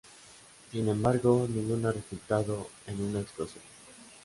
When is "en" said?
2.87-3.01